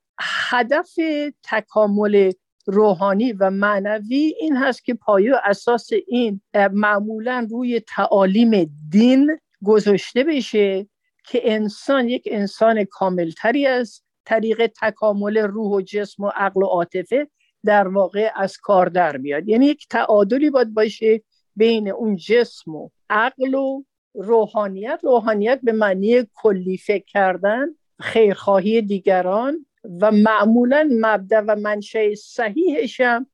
هدف 0.50 0.94
تکامل 1.42 2.32
روحانی 2.66 3.32
و 3.32 3.50
معنوی 3.50 4.34
این 4.40 4.56
هست 4.56 4.84
که 4.84 4.94
پایه 4.94 5.34
و 5.34 5.38
اساس 5.44 5.90
این 6.08 6.40
معمولا 6.72 7.46
روی 7.50 7.80
تعالیم 7.80 8.76
دین 8.90 9.38
گذاشته 9.64 10.24
بشه 10.24 10.86
که 11.26 11.40
انسان 11.44 12.08
یک 12.08 12.28
انسان 12.30 12.84
کاملتری 12.84 13.66
از 13.66 14.02
طریق 14.24 14.66
تکامل 14.82 15.36
روح 15.36 15.72
و 15.72 15.80
جسم 15.80 16.24
و 16.24 16.30
عقل 16.34 16.62
و 16.62 16.66
عاطفه 16.66 17.28
در 17.64 17.88
واقع 17.88 18.30
از 18.36 18.56
کار 18.56 18.86
در 18.86 19.16
بیاد 19.16 19.48
یعنی 19.48 19.66
یک 19.66 19.86
تعادلی 19.90 20.50
باید 20.50 20.74
باشه 20.74 21.22
بین 21.56 21.88
اون 21.88 22.16
جسم 22.16 22.74
و 22.74 22.90
عقل 23.10 23.54
و 23.54 23.82
روحانیت. 24.14 25.00
روحانیت 25.02 25.60
به 25.62 25.72
معنی 25.72 26.26
کلی 26.34 26.76
فکر 26.76 27.04
کردن 27.04 27.66
خیرخواهی 28.00 28.82
دیگران 28.82 29.66
و 30.00 30.10
معمولا 30.10 30.88
مبدع 31.00 31.40
و 31.40 31.56
منشه 31.56 32.14
صحیحش 32.14 33.00
هم 33.00 33.26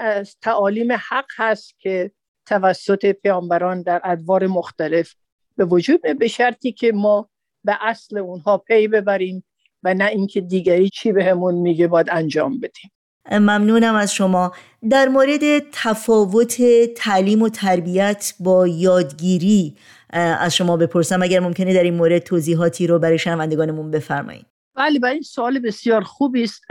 از 0.00 0.36
تعالیم 0.42 0.92
حق 0.92 1.26
هست 1.36 1.74
که 1.78 2.10
توسط 2.46 3.12
پیامبران 3.12 3.82
در 3.82 4.00
ادوار 4.04 4.46
مختلف 4.46 5.14
به 5.56 5.64
وجود 5.64 6.00
به 6.18 6.28
شرطی 6.28 6.72
که 6.72 6.92
ما 6.92 7.30
به 7.64 7.76
اصل 7.80 8.18
اونها 8.18 8.58
پی 8.58 8.88
ببریم 8.88 9.44
و 9.82 9.94
نه 9.94 10.04
اینکه 10.04 10.40
دیگری 10.40 10.88
چی 10.88 11.12
بهمون 11.12 11.54
به 11.54 11.60
میگه 11.60 11.88
باید 11.88 12.06
انجام 12.10 12.60
بدیم. 12.60 12.90
ممنونم 13.32 13.94
از 13.94 14.14
شما. 14.14 14.52
در 14.90 15.08
مورد 15.08 15.40
تفاوت 15.72 16.62
تعلیم 16.96 17.42
و 17.42 17.48
تربیت 17.48 18.34
با 18.40 18.66
یادگیری 18.66 19.76
از 20.12 20.56
شما 20.56 20.76
بپرسم 20.76 21.22
اگر 21.22 21.40
ممکنه 21.40 21.74
در 21.74 21.82
این 21.82 21.94
مورد 21.94 22.18
توضیحاتی 22.18 22.86
رو 22.86 22.98
برای 22.98 23.18
شنوندگانمون 23.18 23.90
بفرمایید. 23.90 24.49
بله 24.74 25.04
این 25.04 25.22
سوال 25.22 25.58
بسیار 25.58 26.02
خوبی 26.02 26.42
است. 26.42 26.62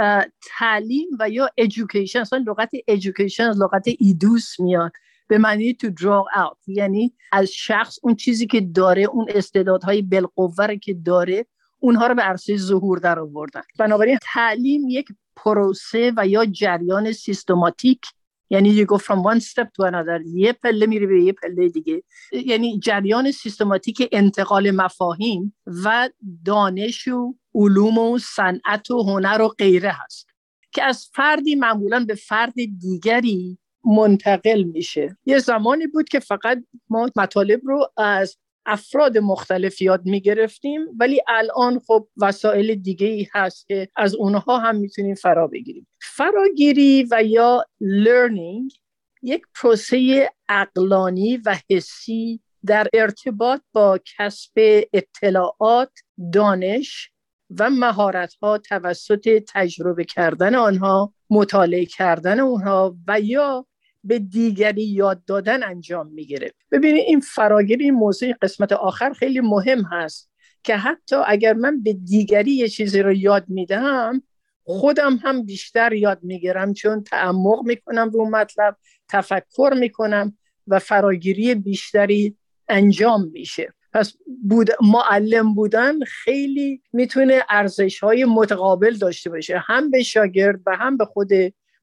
تعلیم 0.58 1.08
و 1.20 1.30
یا 1.30 1.50
education. 1.62 2.16
اصلا 2.16 2.46
لغت 2.48 2.70
education 2.92 3.40
از 3.40 3.62
لغت 3.62 3.84
ایدوس 4.00 4.60
میاد. 4.60 4.92
به 5.28 5.38
معنی 5.38 5.78
to 5.84 5.88
draw 5.88 6.38
out. 6.38 6.58
یعنی 6.68 7.14
از 7.32 7.52
شخص 7.52 8.00
اون 8.04 8.16
چیزی 8.16 8.48
که 8.48 8.62
داره 8.62 9.04
اون 9.04 9.26
استعدادهای 9.30 10.02
بالقوه 10.02 10.76
که 10.76 10.94
داره 10.94 11.46
اونها 11.80 12.08
رو 12.08 12.16
به 12.16 12.22
عرصه 12.22 12.58
ظهور 12.58 13.00
در 13.00 13.20
آوردن. 13.20 13.62
بنابراین 13.80 14.18
تعلیم 14.22 14.82
یک 14.90 15.08
پروسه 15.36 16.14
و 16.18 16.28
یا 16.28 16.46
جریان 16.46 17.12
سیستماتیک. 17.12 18.02
یعنی 18.50 18.86
you 18.86 18.88
go 18.88 18.98
from 18.98 19.24
one 19.34 19.40
step 19.40 19.68
to 19.68 19.92
another. 19.92 20.22
یه 20.34 20.54
پله 20.54 20.86
میری 20.86 21.08
به 21.08 21.24
یه 21.24 21.34
پله 21.34 21.70
دیگه. 21.70 22.04
یعنی 22.32 22.80
جریان 22.80 23.32
سیستماتیک 23.32 24.10
انتقال 24.12 24.72
مفاهیم 24.72 25.56
و 25.84 26.10
دانش 26.46 27.08
و 27.08 27.36
علوم 27.56 27.98
و 27.98 28.18
صنعت 28.18 28.92
و 28.92 29.04
هنر 29.04 29.42
و 29.42 29.48
غیره 29.48 29.92
هست 29.92 30.28
که 30.72 30.84
از 30.84 31.10
فردی 31.14 31.56
معمولا 31.56 32.06
به 32.08 32.16
فرد 32.16 32.54
دیگری 32.80 33.58
منتقل 33.86 34.64
میشه. 34.64 35.18
یه 35.26 35.40
زمانی 35.40 35.88
بود 35.88 36.10
که 36.10 36.20
فقط 36.20 36.64
ما 36.90 37.10
مطالب 37.16 37.62
رو 37.64 37.88
از 37.98 38.38
افراد 38.66 39.18
مختلف 39.18 39.82
یاد 39.82 40.06
می‌گرفتیم 40.06 40.82
ولی 41.00 41.22
الان 41.28 41.80
خب 41.88 42.08
وسایل 42.18 42.76
دیگه 42.76 43.08
ای 43.08 43.28
هست 43.34 43.68
که 43.68 43.90
از 43.96 44.16
اونها 44.16 44.60
هم 44.60 44.76
می‌تونیم 44.76 45.16
فرا 45.16 45.48
بگیریم. 45.48 45.88
فراگیری 46.02 47.08
و 47.12 47.24
یا 47.24 47.66
learning 47.82 48.78
یک 49.22 49.42
پروسه 49.56 50.30
اقلانی 50.50 51.38
و 51.38 51.58
حسی 51.70 52.42
در 52.66 52.88
ارتباط 52.94 53.62
با 53.74 54.00
کسب 54.18 54.84
اطلاعات 54.94 55.92
دانش 56.34 57.12
و 57.60 57.70
مهارت 57.70 58.34
ها 58.34 58.58
توسط 58.58 59.44
تجربه 59.48 60.04
کردن 60.04 60.56
آنها 60.56 61.14
مطالعه 61.30 61.86
کردن 61.86 62.40
اونها 62.40 62.98
و 63.08 63.22
یا 63.22 63.66
به 64.04 64.20
دیگری 64.20 64.84
یاد 64.84 65.26
دادن 65.26 65.64
انجام 65.64 66.08
می‌گیره. 66.08 66.54
ببینید 66.72 67.04
این 67.08 67.20
فراگیری 67.20 67.84
این 67.84 67.94
موضوع 67.94 68.34
قسمت 68.42 68.72
آخر 68.72 69.14
خیلی 69.14 69.40
مهم 69.40 69.84
هست 69.92 70.32
که 70.64 70.76
حتی 70.76 71.16
اگر 71.28 71.54
من 71.54 71.84
به 71.84 71.94
دیگری 71.94 72.52
یه 72.52 72.68
چیزی 72.68 73.02
رو 73.02 73.14
یاد 73.14 73.46
میدم 73.48 74.24
خودم 74.64 75.16
هم 75.16 75.46
بیشتر 75.46 75.94
یاد 75.94 76.20
می‌گیرم 76.24 76.74
چون 76.74 77.04
تعمق 77.04 77.64
می‌کنم 77.66 78.10
رو 78.10 78.30
مطلب 78.30 78.78
تفکر 79.08 79.74
می‌کنم 79.80 80.38
و 80.68 80.80
فراگیری 80.80 81.56
بیشتری 81.56 82.38
انجام 82.68 83.28
میشه. 83.28 83.74
پس 83.94 84.14
بود 84.50 84.70
معلم 84.82 85.54
بودن 85.54 86.04
خیلی 86.04 86.82
می‌تونه 86.94 87.44
ارزش 87.50 88.00
های 88.00 88.26
متقابل 88.26 88.94
داشته 88.94 89.30
باشه. 89.30 89.58
هم 89.58 89.92
به 89.92 90.04
شاگرد 90.04 90.60
و 90.66 90.76
هم 90.76 90.98
به 90.98 91.06
خود 91.06 91.30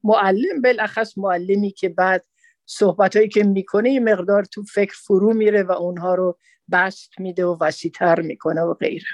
معلم. 0.04 0.62
بالاخص 0.64 1.18
معلمی 1.18 1.70
که 1.70 1.88
بعد 1.88 2.24
صحبت 2.66 3.16
هایی 3.16 3.28
که 3.28 3.44
می‌کنه 3.44 3.90
یه 3.90 4.00
مقدار 4.00 4.44
تو 4.44 4.62
فکر 4.62 4.94
فرو 4.96 5.34
میره 5.34 5.62
و 5.62 5.72
اونها 5.72 6.14
رو 6.14 6.38
بست 6.72 7.20
میده 7.20 7.46
و 7.46 7.56
وسیتر 7.60 8.20
می‌کنه 8.20 8.60
و 8.60 8.74
غیره. 8.74 9.06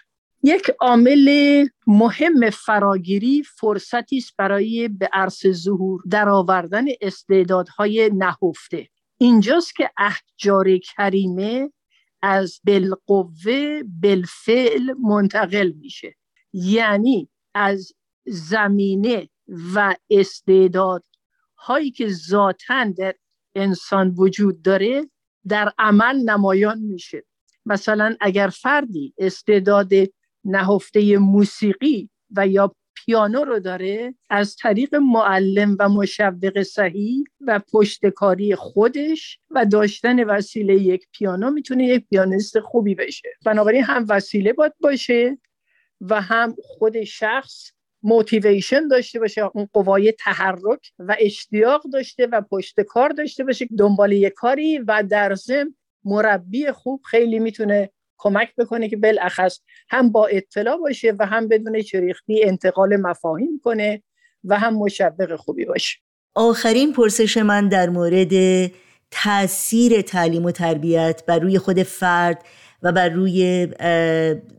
یک 0.42 0.70
عامل 0.80 1.66
مهم 1.86 2.50
فراگیری 2.50 3.42
فرصتی 3.42 4.16
است 4.16 4.32
برای 4.38 4.88
به 4.88 5.08
عرص 5.12 5.46
ظهور 5.46 6.02
درآوردن 6.10 6.84
استعدادهای 7.00 8.10
نهفته. 8.14 8.88
اینجاست 9.18 9.76
که 9.76 9.90
احجار 9.98 10.78
کریمه 10.78 11.70
از 12.22 12.60
بالقوه 12.64 13.82
بالفعل 13.82 14.92
منتقل 14.92 15.72
میشه. 15.72 16.16
یعنی 16.52 17.28
از 17.54 17.92
زمینه 18.26 19.28
و 19.74 19.94
استعداد 20.10 21.04
هایی 21.56 21.90
که 21.90 22.08
ذاتا 22.08 22.84
در 22.84 23.14
انسان 23.54 24.14
وجود 24.16 24.62
داره 24.62 25.10
در 25.48 25.72
عمل 25.78 26.16
نمایان 26.16 26.78
میشه. 26.78 27.24
مثلا 27.66 28.16
اگر 28.20 28.48
فردی 28.48 29.14
استعداد 29.18 29.90
نهفته 30.44 31.18
موسیقی 31.18 32.10
و 32.36 32.48
یا 32.48 32.74
پیانو 33.06 33.44
رو 33.44 33.60
داره 33.60 34.14
از 34.30 34.56
طریق 34.56 34.94
معلم 34.94 35.76
و 35.78 35.88
مشوق 35.88 36.62
صحیح 36.62 37.24
و 37.40 37.60
پشتکاری 37.72 38.54
خودش 38.54 39.38
و 39.50 39.66
داشتن 39.66 40.24
وسیله 40.24 40.74
یک 40.74 41.06
پیانو 41.12 41.50
می‌تونه 41.50 41.86
یک 41.86 42.06
پیانیست 42.10 42.60
خوبی 42.60 42.94
بشه. 42.94 43.28
بنابراین 43.44 43.82
هم 43.82 44.06
وسیله 44.08 44.52
باید 44.52 44.72
باشه 44.80 45.38
و 46.00 46.20
هم 46.20 46.56
خود 46.62 47.04
شخص 47.04 47.70
موتیویشن 48.02 48.88
داشته 48.88 49.18
باشه 49.18 49.42
اون 49.54 49.68
قوای 49.72 50.12
تحرک 50.12 50.92
و 50.98 51.16
اشتیاق 51.20 51.82
داشته 51.92 52.26
و 52.26 52.40
پشت 52.40 52.80
کار 52.80 53.08
داشته 53.08 53.44
باشه. 53.44 53.68
دنبال 53.78 54.12
یک 54.12 54.32
کاری 54.32 54.78
و 54.78 55.04
در 55.10 55.34
ضمن 55.34 55.74
مربی 56.04 56.70
خوب 56.70 57.02
خیلی 57.04 57.38
می‌تونه 57.38 57.90
کمک 58.22 58.54
بکنه 58.56 58.88
که 58.88 58.96
بالاخص 58.96 59.58
هم 59.90 60.12
با 60.12 60.26
اطلاع 60.26 60.76
باشه 60.76 61.14
و 61.18 61.26
هم 61.26 61.48
بدون 61.48 61.82
چریختی 61.82 62.44
انتقال 62.44 62.96
مفاهیم 62.96 63.60
کنه 63.64 64.02
و 64.44 64.58
هم 64.58 64.74
مشوق 64.74 65.36
خوبی 65.36 65.64
باشه. 65.64 65.98
آخرین 66.34 66.92
پرسش 66.92 67.36
من 67.36 67.68
در 67.68 67.88
مورد 67.88 68.70
تاثیر 69.10 70.02
تعلیم 70.02 70.44
و 70.44 70.50
تربیت 70.50 71.22
بر 71.26 71.38
روی 71.38 71.58
خود 71.58 71.82
فرد 71.82 72.44
و 72.82 72.92
بر 72.92 73.08
روی 73.08 73.68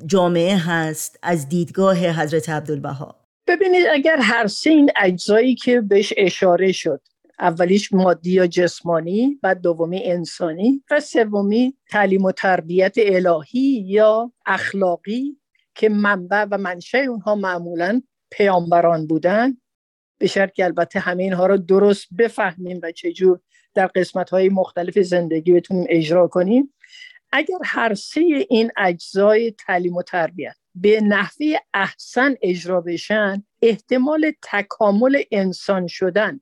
جامعه 0.05 0.57
هست 0.57 1.19
از 1.23 1.49
دیدگاه 1.49 1.97
حضرت 1.97 2.49
عبدالبها. 2.49 3.15
ببینید 3.47 3.85
اگر 3.91 4.17
هر 4.21 4.47
سه 4.47 4.69
این 4.69 4.91
اجزایی 5.01 5.55
که 5.55 5.81
بهش 5.81 6.13
اشاره 6.17 6.71
شد 6.71 7.01
اولیش 7.39 7.93
مادی 7.93 8.31
یا 8.31 8.47
جسمانی 8.47 9.39
بعد 9.41 9.61
دومی 9.61 10.03
انسانی 10.03 10.83
و 10.91 10.99
سومی 10.99 11.77
تعلیم 11.89 12.25
و 12.25 12.31
تربیت 12.31 12.93
الهی 12.97 13.83
یا 13.87 14.31
اخلاقی 14.45 15.37
که 15.75 15.89
منبع 15.89 16.45
و 16.51 16.57
منشه 16.57 16.97
اونها 16.97 17.35
معمولا 17.35 18.01
پیامبران 18.31 19.07
بودن. 19.07 19.57
به 20.17 20.27
شرط 20.27 20.53
که 20.53 20.65
البته 20.65 20.99
همه 20.99 21.23
اینها 21.23 21.45
رو 21.45 21.57
درست 21.57 22.07
بفهمیم 22.17 22.79
و 22.83 22.91
چجور 22.91 23.39
در 23.73 23.87
قسمت 23.87 24.29
های 24.29 24.49
مختلف 24.49 24.99
زندگی 24.99 25.51
بتونیم 25.51 25.85
اجرا 25.89 26.27
کنیم. 26.27 26.73
اگر 27.31 27.57
هر 27.63 27.93
سه 27.93 28.45
این 28.49 28.71
اجزای 28.77 29.51
تعلیم 29.51 29.95
و 29.95 30.01
تربیت 30.01 30.55
به 30.75 31.01
نحوی 31.01 31.59
احسن 31.73 32.35
اجرا 32.41 32.81
بشن 32.81 33.43
احتمال 33.61 34.31
تکامل 34.41 35.23
انسان 35.31 35.87
شدن 35.87 36.39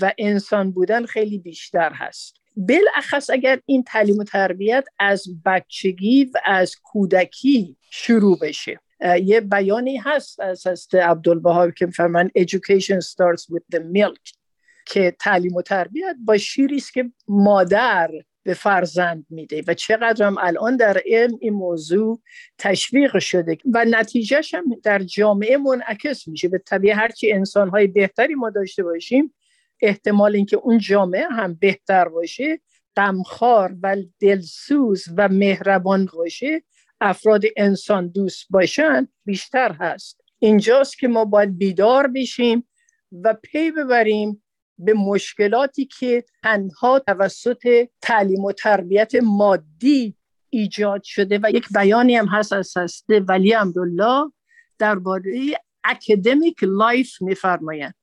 و 0.00 0.12
انسان 0.18 0.70
بودن 0.70 1.06
خیلی 1.06 1.38
بیشتر 1.38 1.92
هست. 1.92 2.36
بالاخص 2.56 3.30
اگر 3.30 3.60
این 3.66 3.82
تعلیم 3.82 4.18
و 4.18 4.24
تربیت 4.24 4.84
از 4.98 5.24
بچگی 5.44 6.24
و 6.24 6.38
از 6.44 6.76
کودکی 6.82 7.76
شروع 7.90 8.38
بشه. 8.38 8.80
یه 9.22 9.40
بیانی 9.40 9.96
هست 9.96 10.40
از 10.40 10.66
هست 10.66 10.94
عبدالبها 10.94 11.70
که 11.70 11.86
فرمان 11.86 12.30
education 12.38 13.00
starts 13.00 13.44
with 13.52 13.76
the 13.76 13.80
milk. 13.80 14.40
که 14.86 15.16
تعلیم 15.18 15.54
و 15.54 15.62
تربیت 15.62 16.16
با 16.24 16.38
شیری 16.38 16.76
است 16.76 16.92
که 16.92 17.10
مادر 17.28 18.10
به 18.42 18.54
فرزند 18.54 19.26
میده 19.30 19.62
و 19.66 19.74
چقدر 19.74 20.26
هم 20.26 20.36
الان 20.40 20.76
در 20.76 21.02
علم 21.06 21.38
این 21.40 21.52
موضوع 21.52 22.20
تشویق 22.58 23.18
شده 23.18 23.58
و 23.74 23.84
نتیجهش 23.84 24.54
هم 24.54 24.64
در 24.82 24.98
جامعه 24.98 25.56
منعکس 25.56 26.28
میشه. 26.28 26.48
به 26.48 26.58
طبیعه 26.58 26.94
هرچی 26.94 27.32
انسانهای 27.32 27.86
بهتری 27.86 28.34
ما 28.34 28.50
داشته 28.50 28.82
باشیم 28.82 29.34
احتمال 29.82 30.36
اینکه 30.36 30.56
اون 30.56 30.78
جامعه 30.78 31.26
هم 31.30 31.54
بهتر 31.54 32.08
باشه 32.08 32.60
غمخوار 32.96 33.76
و 33.82 33.96
دلسوز 34.20 35.04
و 35.16 35.28
مهربان 35.28 36.08
باشه 36.12 36.62
افراد 37.00 37.42
انسان 37.56 38.08
دوست 38.08 38.46
باشن 38.50 39.08
بیشتر 39.24 39.72
هست. 39.72 40.20
اینجاست 40.38 40.98
که 40.98 41.08
ما 41.08 41.24
باید 41.24 41.58
بیدار 41.58 42.06
بشیم 42.06 42.68
و 43.12 43.34
پی 43.34 43.70
ببریم 43.70 44.42
به 44.78 44.92
مشکلاتی 44.94 45.84
که 45.84 46.24
تنها 46.42 46.98
توسط 46.98 47.88
تعلیم 48.00 48.44
و 48.44 48.52
تربیت 48.52 49.14
مادی 49.14 50.16
ایجاد 50.50 51.02
شده 51.02 51.40
و 51.42 51.50
یک 51.54 51.68
بیانی 51.74 52.16
هم 52.16 52.26
هست 52.26 52.52
از 52.52 52.76
حضرت 52.76 53.06
ولی 53.28 53.52
امرالله 53.52 54.32
درباره 54.78 55.58
academic 55.84 56.56
life 56.62 57.22
میفرمایند 57.22 57.94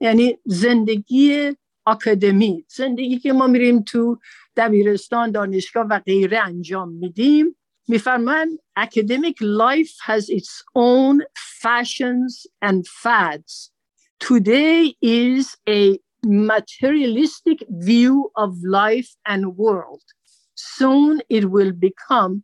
یعنی 0.00 0.38
زندگی 0.44 1.52
اکادمی 1.86 2.64
زندگی 2.68 3.18
که 3.18 3.32
ما 3.32 3.46
میریم 3.46 3.82
تو 3.82 4.18
دبیرستان 4.56 5.30
دانشگاه 5.30 5.86
و 5.86 5.98
غیره 5.98 6.38
انجام 6.38 6.92
میدیم 6.92 7.56
میفرمان 7.88 8.58
academic 8.78 9.36
life 9.40 9.92
has 10.06 10.28
its 10.28 10.62
own 10.74 11.22
fashions 11.62 12.46
and 12.68 12.86
fads 13.02 13.70
today 14.28 14.94
is 15.02 15.56
a 15.68 15.98
materialistic 16.24 17.58
view 17.70 18.30
of 18.36 18.50
life 18.62 19.10
and 19.32 19.56
world 19.56 20.06
soon 20.54 21.20
it 21.28 21.44
will 21.54 21.72
become 21.72 22.42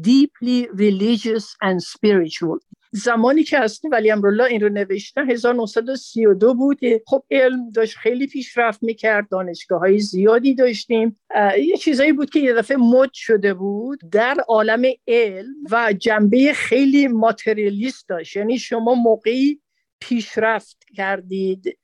deeply 0.00 0.68
religious 0.84 1.44
and 1.66 1.82
spiritual 1.82 2.58
زمانی 3.03 3.43
که 3.43 3.59
هستی 3.59 3.87
ولی 3.87 4.11
امرولا 4.11 4.45
این 4.45 4.61
رو 4.61 4.69
نوشتن 4.69 5.31
1932 5.31 6.53
بود 6.53 6.79
خب 7.07 7.23
علم 7.31 7.69
داشت 7.69 7.97
خیلی 7.97 8.27
پیشرفت 8.27 8.83
می‌کرد 8.83 9.29
دانشگاه 9.29 9.79
های 9.79 9.99
زیادی 9.99 10.55
داشتیم. 10.55 11.19
یه 11.59 11.77
چیزایی 11.77 12.13
بود 12.13 12.29
که 12.29 12.39
یه 12.39 12.53
دفعه 12.53 12.77
مد 12.77 13.13
شده 13.13 13.53
بود 13.53 13.99
در 14.11 14.35
عالم 14.47 14.81
علم 15.07 15.53
و 15.71 15.93
جنبه 15.93 16.53
خیلی 16.53 17.07
ماتریالیست 17.07 18.09
داشت. 18.09 18.35
یعنی 18.35 18.59
شما 18.59 18.93
موقعی 18.93 19.61
پیشرفت 19.99 20.77
کردید 20.95 21.77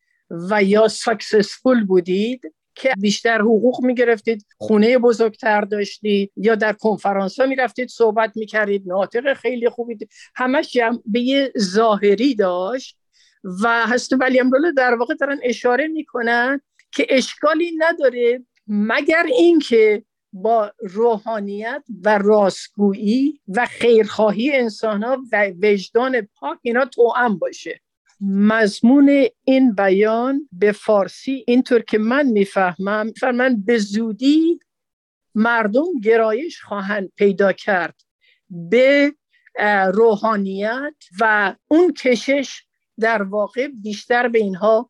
و 0.49 0.63
یا 0.63 0.87
ساکسسفول 0.87 1.85
بودید. 1.85 2.41
که 2.75 2.93
بیشتر 3.01 3.41
حقوق 3.41 3.85
می‌گرفتید 3.85 4.45
خونه 4.57 4.97
بزرگتر 4.97 5.61
داشتید 5.61 6.31
یا 6.35 6.55
در 6.55 6.73
کنفرانس 6.73 7.39
ها 7.39 7.45
می‌رفتید 7.45 7.89
صحبت 7.89 8.31
می‌کردید 8.35 8.83
ناطق 8.85 9.33
خیلی 9.33 9.69
خوبی 9.69 9.97
همش 10.35 10.71
جنبه 10.71 11.53
ظاهری 11.59 12.35
داشت 12.35 12.97
و 13.63 13.87
هست 13.87 14.13
ولی 14.19 14.39
امروله 14.39 14.71
در 14.71 14.95
واقع 14.95 15.15
دارن 15.15 15.39
اشاره 15.43 15.87
می‌کنن 15.87 16.61
که 16.91 17.05
اشکالی 17.09 17.71
نداره 17.77 18.45
مگر 18.67 19.25
اینکه 19.37 20.03
با 20.33 20.71
روحانیت 20.79 21.83
و 22.03 22.17
راستگویی 22.17 23.39
و 23.47 23.65
خیرخواهی 23.65 24.51
انسان 24.51 25.03
ها 25.03 25.17
و 25.31 25.51
وجدان 25.61 26.21
پاک 26.21 26.57
اینا 26.61 26.85
توأم 26.85 27.37
باشه. 27.37 27.81
مضمون 28.27 29.25
این 29.43 29.75
بیان 29.75 30.49
به 30.51 30.71
فارسی 30.71 31.43
اینطور 31.47 31.81
که 31.81 31.97
من 31.97 32.25
می‌فهمم 32.25 33.11
من 33.33 33.63
به 33.65 33.77
زودی 33.77 34.59
مردم 35.35 35.85
گرایش 36.03 36.61
خواهند 36.61 37.11
پیدا 37.15 37.51
کرد 37.51 38.01
به 38.49 39.13
روحانیت 39.93 40.93
و 41.19 41.55
اون 41.67 41.93
کشش 41.93 42.63
در 42.99 43.23
واقع 43.23 43.67
بیشتر 43.67 44.27
به 44.27 44.39
اینها 44.39 44.89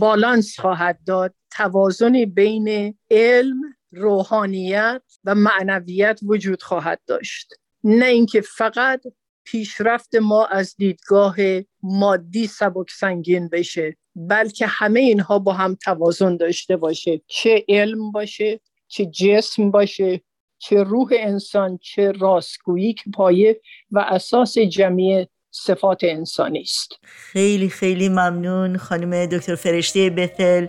بالانس 0.00 0.60
خواهد 0.60 0.98
داد. 1.06 1.34
توازنی 1.50 2.26
بین 2.26 2.98
علم 3.10 3.60
روحانیت 3.90 5.02
و 5.24 5.34
معنویت 5.34 6.20
وجود 6.22 6.62
خواهد 6.62 7.00
داشت. 7.06 7.54
نه 7.84 8.06
اینکه 8.06 8.40
فقط 8.40 9.02
پیشرفت 9.44 10.14
ما 10.14 10.46
از 10.46 10.74
دیدگاه 10.76 11.36
مادی 11.82 12.46
سبک 12.46 12.90
سنگین 12.90 13.48
بشه 13.48 13.96
بلکه 14.16 14.66
همه 14.66 15.00
اینها 15.00 15.38
با 15.38 15.52
هم 15.52 15.74
توازن 15.74 16.36
داشته 16.36 16.76
باشه. 16.76 17.20
چه 17.26 17.64
علم 17.68 18.10
باشه 18.12 18.60
چه 18.88 19.06
جسم 19.06 19.70
باشه 19.70 20.20
چه 20.58 20.82
روح 20.82 21.08
انسان 21.12 21.78
چه 21.82 22.12
راستگویی 22.12 22.92
که 22.94 23.10
پایه 23.14 23.60
و 23.90 23.98
اساس 24.08 24.58
جمعی 24.58 25.26
صفات 25.50 25.98
انسانی 26.02 26.60
است. 26.60 26.92
خیلی 27.02 27.68
خیلی 27.68 28.08
ممنون 28.08 28.76
خانم 28.76 29.26
دکتر 29.26 29.54
فرشته 29.54 30.10
بثل 30.10 30.66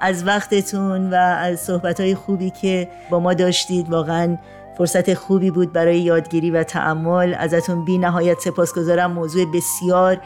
از 0.00 0.26
وقتتون 0.26 1.10
و 1.10 1.14
از 1.14 1.60
صحبت 1.60 2.14
خوبی 2.14 2.50
که 2.62 2.88
با 3.10 3.20
ما 3.20 3.34
داشتید. 3.34 3.88
واقعا 3.88 4.38
فرصت 4.78 5.14
خوبی 5.14 5.50
بود 5.50 5.72
برای 5.72 5.98
یادگیری 5.98 6.50
و 6.50 6.62
تعمل. 6.62 7.34
ازتون 7.38 7.84
بی 7.84 7.98
نهایت 7.98 8.40
سپاسگزارم. 8.40 9.12
موضوع 9.12 9.52
بسیار 9.52 10.20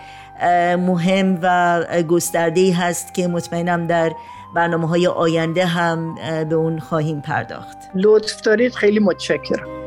مهم 0.76 1.38
و 1.42 1.82
گسترده 2.08 2.74
هست 2.74 3.14
که 3.14 3.28
مطمئنم 3.28 3.86
در 3.86 4.12
برنامه 4.54 4.88
های 4.88 5.06
آینده 5.06 5.66
هم 5.66 6.14
به 6.48 6.54
اون 6.54 6.78
خواهیم 6.78 7.20
پرداخت. 7.20 7.78
لطف 7.94 8.40
دارید. 8.40 8.74
خیلی 8.74 8.98
متشکرم. 8.98 9.79